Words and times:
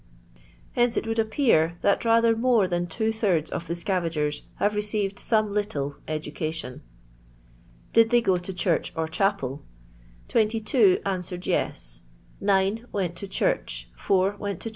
Hence 0.71 0.97
it 0.97 1.05
would 1.05 1.19
appear, 1.19 1.77
that 1.83 2.03
rather 2.05 2.35
more 2.35 2.67
than 2.67 2.87
two 2.87 3.11
thirds 3.11 3.51
of 3.51 3.67
the 3.67 3.75
scavagers 3.75 4.41
have 4.55 4.73
received 4.73 5.19
some 5.19 5.53
little 5.53 5.97
education. 6.07 6.81
Did 7.93 8.09
theg 8.09 8.23
go 8.25 8.37
to 8.37 8.51
church 8.51 8.91
or 8.95 9.07
chapel 9.07 9.63
f 10.27 10.29
22 10.29 11.01
answered 11.05 11.45
yes. 11.45 12.01
1 12.39 12.47
not 12.47 12.53
often. 12.63 12.75
9 12.79 12.87
went 12.91 13.15
to 13.17 13.27
church. 13.27 13.89
17 13.91 14.09
never 14.17 14.37
went 14.37 14.65
at 14.65 14.69
all. 14.69 14.69